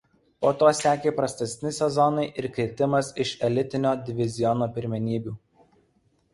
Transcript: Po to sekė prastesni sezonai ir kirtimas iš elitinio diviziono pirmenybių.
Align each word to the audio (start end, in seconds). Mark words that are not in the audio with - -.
Po 0.43 0.51
to 0.61 0.69
sekė 0.77 1.11
prastesni 1.19 1.73
sezonai 1.81 2.25
ir 2.43 2.49
kirtimas 2.57 3.13
iš 3.27 3.35
elitinio 3.51 3.95
diviziono 4.11 4.73
pirmenybių. 4.79 5.39